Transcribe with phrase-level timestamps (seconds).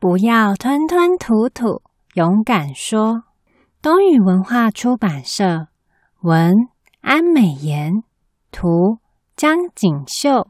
[0.00, 1.82] 不要吞吞吐吐，
[2.14, 3.24] 勇敢说。
[3.82, 5.68] 东雨文化出版社
[6.22, 6.54] 文
[7.02, 8.02] 安美妍，
[8.50, 8.96] 图
[9.36, 10.48] 江锦绣。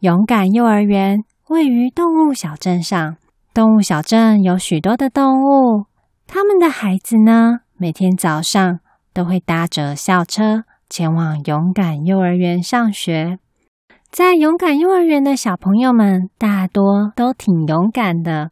[0.00, 3.16] 勇敢幼儿园位于动物小镇上，
[3.54, 5.86] 动物小镇有许多的动物，
[6.26, 8.80] 他们的孩子呢，每天早上
[9.14, 13.38] 都会搭着校车前往勇敢幼儿园上学。
[14.10, 18.50] 在勇敢幼儿园的小朋友们，大多都挺勇敢的。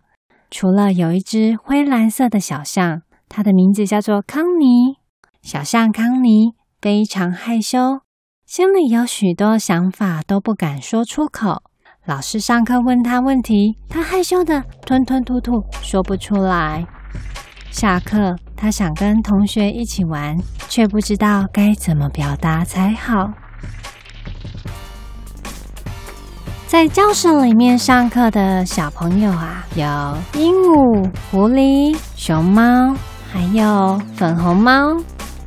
[0.52, 4.98] 除了有一只灰蓝色的小象，它的名字叫做康妮。
[5.42, 8.02] 小象康妮非常害羞，
[8.46, 11.60] 心里有许多想法都不敢说出口。
[12.06, 16.86] 老师上课问他问题，他害羞的吞吞吐吐说不出来。
[17.72, 20.36] 下课，他想跟同学一起玩，
[20.68, 23.32] 却不知道该怎么表达才好。
[26.68, 32.94] 在教室里面上课的小朋友啊，有鹦鹉、狐狸、熊猫，
[33.32, 34.94] 还有粉红猫、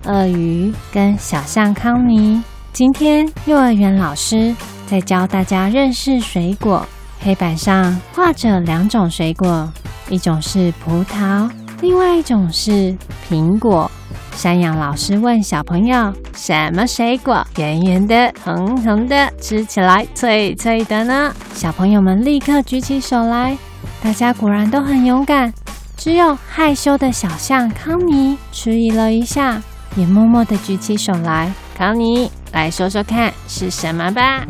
[0.06, 2.42] 鳄鱼跟小象康妮。
[2.73, 4.56] 今天幼儿园老师
[4.88, 6.84] 在教大家认识水果，
[7.20, 9.72] 黑板上画着两种水果，
[10.09, 11.48] 一种是葡萄，
[11.81, 12.98] 另外一种是
[13.30, 13.90] 苹果。
[14.34, 23.56] 山羊老师问小朋友：“什么水果圆圆的、红红的，吃起来脆脆的呢？”小朋友们立刻举起手来。
[24.04, 25.54] 大家果然都很勇敢，
[25.96, 29.62] 只有害羞的小象康妮迟疑了一下，
[29.96, 31.52] 也默默地举起手来。
[31.78, 34.44] 康妮，来说说看是什么吧？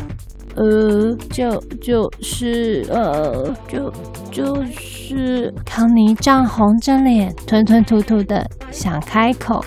[0.54, 3.92] 呃，就就是呃，就
[4.30, 9.64] 就是康妮涨红着脸，吞吞吐吐的想开口。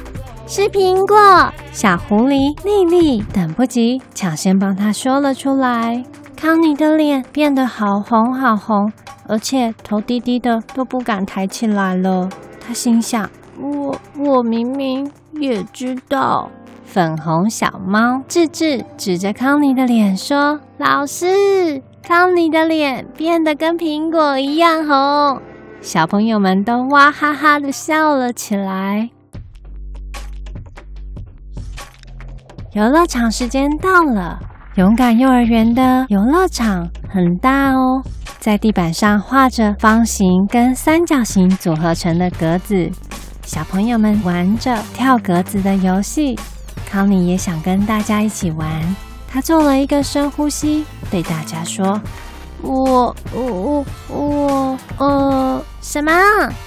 [0.48, 6.04] 是苹果，小狐狸丽丽等不及，抢先帮她说了出来。
[6.36, 8.92] 康妮的脸变得好红好红，
[9.28, 12.30] 而且头低低的，都不敢抬起来了。
[12.60, 13.28] 她心想：
[13.60, 16.52] 我我明明也知道。
[16.86, 25.42] 粉红小猫智智指着康妮的脸说：“老师，康妮的脸变得跟苹果一样红。”
[25.82, 29.10] 小朋友们都哇哈哈的笑了起来。
[32.72, 34.40] 游乐场时间到了，
[34.76, 38.02] 勇敢幼儿园的游乐场很大哦，
[38.40, 42.90] 在地板上画着方形跟三角形组合成的格子，
[43.44, 46.38] 小朋友们玩着跳格子的游戏。
[46.90, 48.96] 康妮也想跟大家一起玩，
[49.28, 52.00] 他做了一个深呼吸，对大家说
[52.62, 56.12] ：“我我我我呃什么？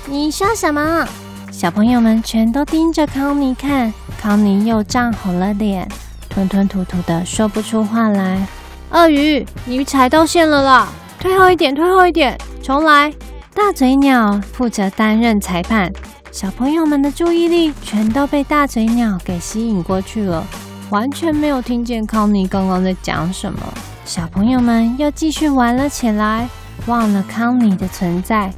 [0.07, 1.07] 你说什么？”
[1.51, 3.93] 小朋友们全都盯着康妮看。
[4.21, 5.89] 康妮又涨红了脸，
[6.29, 8.47] 吞吞吐吐的说不出话来。
[8.91, 10.89] 鳄鱼，你踩到线了啦！
[11.21, 13.13] 退后一点，退后一点，重来。
[13.55, 15.93] 大嘴鸟负责担任裁判，
[16.41, 20.47] 小朋友们的注意力全都被大嘴鸟给吸引过去了，
[20.89, 23.59] 完全没有听见康妮刚刚在讲什么。
[24.05, 26.49] 小朋友们又继续玩了起来，
[26.87, 28.55] 忘了康妮的存在。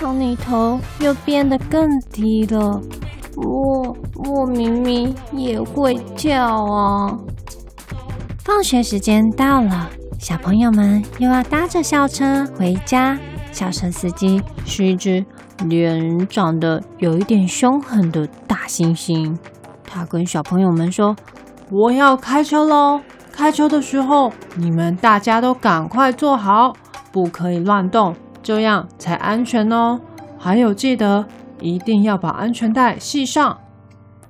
[0.00, 2.82] 康妮头又变得更低了。
[3.36, 7.16] 我我明明也会跳啊！
[8.42, 9.88] 放学时间到了，
[10.18, 13.16] 小朋友们又要搭着校车回家。
[13.52, 15.24] 校车司机是一只
[15.66, 19.36] 脸长得有一点凶狠的大猩猩。
[19.84, 21.14] 他跟小朋友们说
[21.70, 23.00] ：“我要开车喽！
[23.32, 26.72] 开车的时候，你们大家都赶快坐好，
[27.12, 30.00] 不可以乱动，这样才安全哦。
[30.38, 31.26] 还有，记得。”
[31.60, 33.56] 一定要把安全带系上。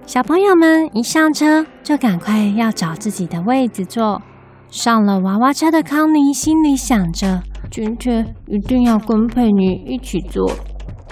[0.07, 4.23] 小朋友们一上车就赶快要找自己的位子坐。
[4.69, 10.49] 上了娃娃车的康妮心里想着：今天一定要跟佩妮一起坐。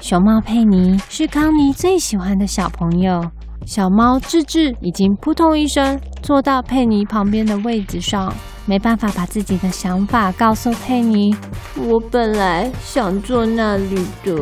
[0.03, 3.25] 熊猫佩妮是康妮最喜欢的小朋友。
[3.65, 8.35] 小猫智智已经扑通一声坐到佩妮旁边的位置上，
[8.67, 11.33] 没办法把自己的想法告诉佩妮。
[11.77, 14.35] 我本来想坐那里的。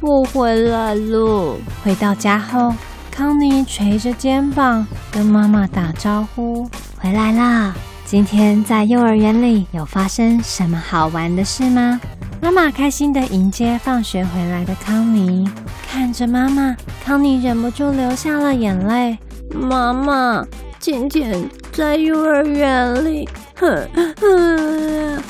[0.00, 1.56] 我回来了。
[1.82, 2.72] 回到家后，
[3.10, 6.64] 康妮垂着肩膀跟妈妈打招呼
[6.96, 7.74] ：“回来啦！
[8.04, 12.00] 今天在幼儿园里有发生什么好玩的事吗？”
[12.42, 15.46] 妈妈开心的迎接放学回来的康妮，
[15.86, 19.18] 看着妈妈，康妮忍不住流下了眼泪。
[19.54, 20.42] 妈妈，
[20.78, 25.22] 今天在幼儿园里，呵呵，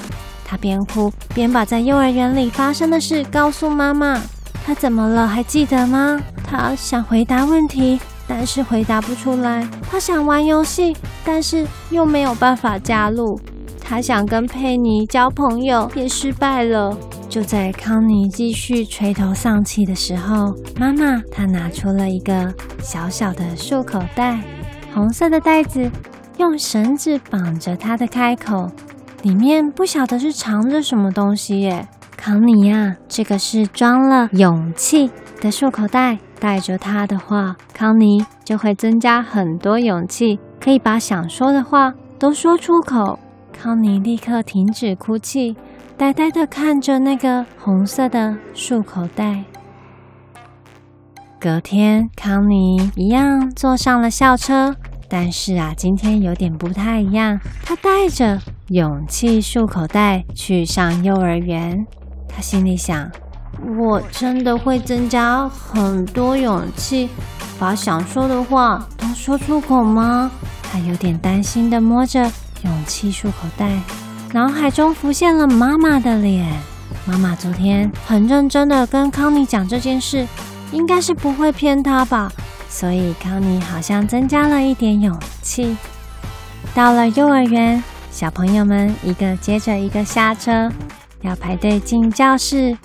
[0.44, 4.20] 她边哭边把在幼儿园里发生的事告诉妈妈。
[4.64, 5.26] 他怎么了？
[5.26, 6.20] 还记得吗？
[6.44, 7.98] 他想回答问题，
[8.28, 9.66] 但是回答不出来。
[9.90, 13.40] 他想玩游戏，但是又没有办法加入。
[13.90, 16.96] 他想跟佩妮交朋友，也失败了。
[17.28, 24.38] 就在康妮继续垂头丧气的时候，妈妈她拿出了一个小小的束口袋，
[24.94, 25.90] 红色的袋子
[26.38, 28.70] 用绳子绑着它的开口，
[29.22, 31.88] 里面不晓得是藏着什么东西耶。
[32.16, 35.10] 康妮呀，这个是装了勇气
[35.40, 43.18] 的束口袋，带着它的话，康妮就会增加很多勇气，可以把想说的话都说出口。
[43.62, 45.54] 康妮立刻停止哭泣，
[45.98, 49.44] 呆呆的看着那个红色的束口袋。
[51.38, 54.74] 隔天，康妮一样坐上了校车，
[55.10, 61.84] 但是啊，今天有点不太一样，她带着勇气束口袋去上幼儿园。
[62.30, 63.10] 他心里想
[63.78, 67.10] ：“我真的会增加很多勇气，
[67.58, 70.30] 把想说的话都说出口吗？”
[70.72, 72.30] 他有点担心的摸着
[72.64, 73.80] 勇气漱口袋，
[74.32, 76.46] 脑海中浮现了妈妈的脸。
[77.06, 80.26] 妈妈昨天很认真的跟康妮讲这件事，
[80.72, 82.30] 应该是不会骗她吧？
[82.68, 85.76] 所以康妮好像增加了一点勇气。
[86.74, 90.70] 到了幼儿园，小朋友们一个接着一个下车。
[91.22, 92.76] 要排队进教室，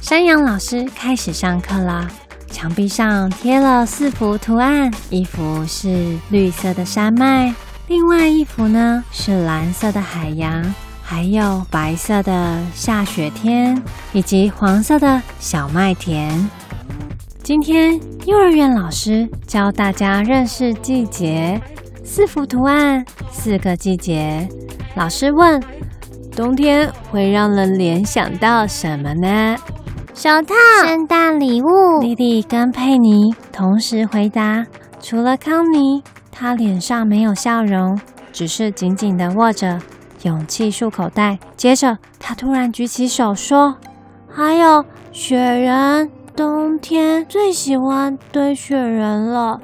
[0.00, 2.08] 山羊老师开始上课啦。
[2.50, 7.52] 墙壁上贴了四幅图案，一幅是绿色的山脉，
[7.86, 10.64] 另外一幅呢是蓝色的海洋，
[11.02, 13.80] 还有白色的下雪天，
[14.12, 16.48] 以及黄色的小麦田。
[17.42, 21.60] 今天幼儿园老师教大家认识季节，
[22.02, 24.48] 四幅图案，四个季节。
[24.94, 25.62] 老师问。
[26.36, 29.56] 冬天会让人联想到什么呢？
[30.14, 30.52] 手套、
[30.84, 32.00] 圣诞礼物。
[32.00, 34.66] 莉莉跟佩妮同时回答。
[35.00, 36.02] 除了康妮，
[36.36, 37.98] 他脸上没有笑容，
[38.32, 39.80] 只是紧紧地握着
[40.22, 41.38] 勇气束口袋。
[41.56, 43.76] 接着，他突然举起手说
[44.28, 49.60] ：“还有雪人，冬天最喜欢堆雪人了。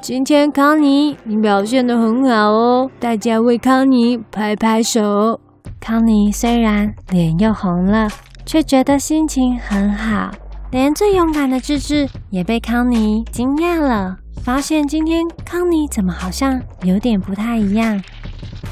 [0.00, 5.40] 今天康妮，你表现得很好哦，大家为康妮拍拍手。”
[5.80, 8.08] 康妮虽然脸又红了，
[8.46, 10.30] 却觉得心情很好。
[10.70, 18.02] 连最勇敢的智智也被康妮惊讶了，发现今天康妮怎么好像有点不太一样。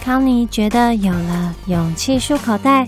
[0.04, 2.86] 康妮觉得有了勇气漱口袋，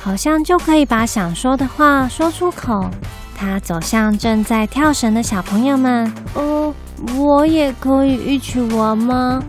[0.00, 2.90] 好像就可以把想说的话说出口。
[3.36, 6.74] 她走向正在跳绳的小朋友们：“哦，
[7.16, 9.40] 我也可以一起玩吗？”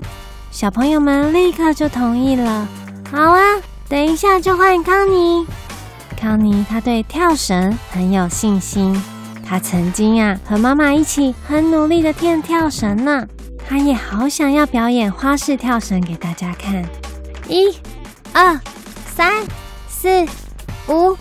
[0.51, 2.67] 小朋友们立刻就同意了
[3.11, 3.41] ：“好啊。”
[3.89, 5.43] 等一下就换康妮。
[6.19, 9.01] 康妮她对跳绳很有信心，
[9.45, 13.25] 她曾经啊和妈妈一起很努力的练跳绳呢。
[13.65, 16.83] 她也好想要表演花式跳绳给大家看。
[17.47, 17.73] 一、
[18.33, 18.59] 二、
[19.05, 19.43] 三、
[19.87, 20.25] 四、
[20.87, 21.15] 五，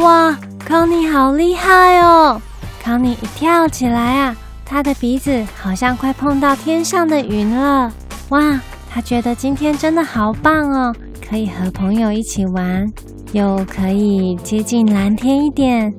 [0.00, 0.36] 哇！
[0.58, 2.38] 康妮好厉害哦！
[2.82, 4.36] 康妮一跳起来啊，
[4.66, 7.90] 她的鼻子好像快碰到天上的云了。
[8.28, 8.60] 哇！
[8.90, 10.94] 她觉得今天真的好棒哦。
[11.26, 12.86] 可以和朋友一起玩，
[13.32, 15.92] 又可以接近蓝天一点，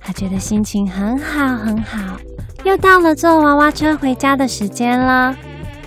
[0.00, 2.16] 他觉得心情很好很好。
[2.64, 5.34] 又到了坐娃娃车回家的时间了。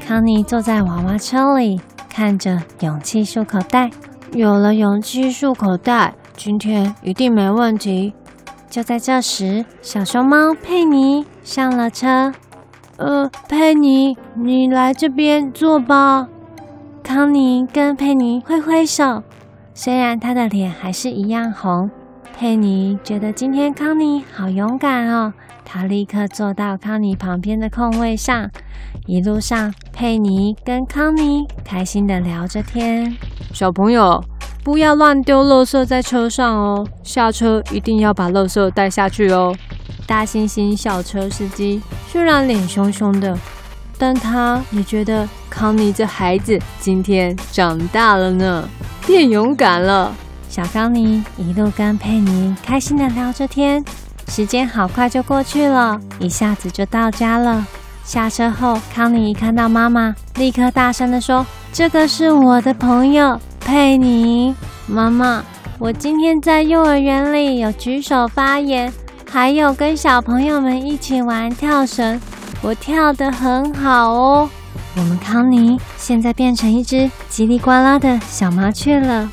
[0.06, 3.90] 康妮坐在娃娃车里，看着勇气束口袋。
[4.34, 8.14] 有了勇气束口袋，今天一定没问题。
[8.70, 12.34] 就在这时，小熊猫佩妮上了车。
[12.98, 16.28] 呃，佩妮，你来这边坐吧。
[17.04, 19.24] 康妮跟佩妮挥挥手，
[19.78, 21.92] 虽然他的脸还是一样红。
[22.34, 25.34] 佩妮觉得今天康妮好勇敢哦，
[25.66, 28.50] 她立刻坐到康妮旁边的空位上。
[29.06, 33.14] 一路上，佩妮跟康妮开心地聊着天。
[33.54, 34.24] 小朋友，
[34.64, 39.54] 不要乱丢垃圾在车上哦，下车一定要把垃圾带下去哦。
[40.08, 43.38] 大猩猩校车司机虽然脸凶凶的。
[43.98, 48.68] 但他也觉得康妮这孩子今天长大了呢，
[49.08, 50.14] 变勇敢了。
[50.50, 53.84] 小康妮一路跟佩妮开心的聊着天，
[54.28, 57.66] 时间好快就过去了，一下子就到家了。
[58.04, 64.54] 下车后，康妮一看到妈妈，立刻大声的说：“这个是我的朋友佩妮，
[64.88, 65.44] 妈妈，
[65.80, 68.94] 我今天在幼儿园里有举手发言，
[69.30, 72.22] 还有跟小朋友们一起玩跳绳。”
[72.66, 74.50] 我跳得很好哦，
[74.98, 79.30] 我们康妮现在变成一只叽里呱啦的小麻雀了。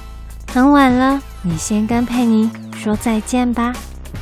[0.53, 3.73] 很晚了，你先跟佩妮说再见吧。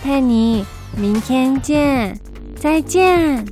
[0.00, 0.64] 佩妮，
[0.96, 2.16] 明天见，
[2.54, 3.44] 再见。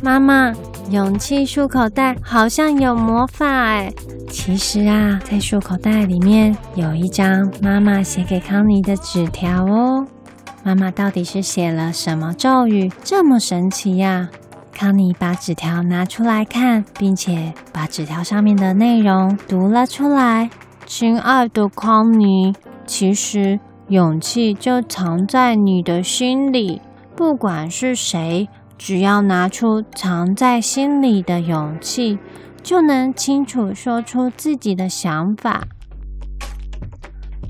[0.00, 0.50] 妈妈，
[0.88, 3.92] 勇气束口袋好像有魔法哎，
[4.30, 10.06] 其实啊，在束口袋里面有一张妈妈写给康妮的纸条哦。
[10.64, 14.30] 妈妈到底是写了什么咒语，这么神奇呀？
[14.72, 20.48] 康妮把纸条拿出来看，并且把纸条上面的内容读了出来。
[20.86, 22.54] 亲爱的康妮，
[22.86, 26.80] 其实勇气就藏在你的心里。
[27.14, 32.18] 不管是谁，只要拿出藏在心里的勇气，
[32.62, 35.64] 就能清楚说出自己的想法。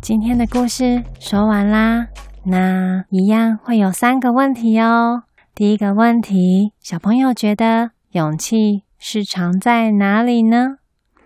[0.02, 2.08] 今天的故事说完啦。
[2.46, 5.24] 那一样会有三个问题哦。
[5.54, 10.76] 第一个问题，小朋友觉得勇气是藏在哪里呢？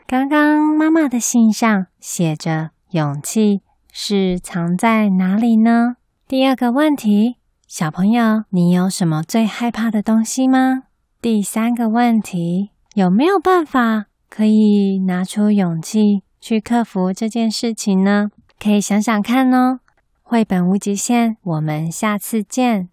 [0.07, 5.97] 刚刚妈妈的信上写着勇气是藏在哪里呢？
[6.27, 10.85] 第二个问题，小朋友，你有什么最害怕的东西吗？
[11.21, 18.31] 第三个问题，有没有办法可以拿出勇气去克服这件事情呢？
[18.63, 19.81] 可以想想看哦。
[20.31, 22.91] 绘本无极限，我们下次见。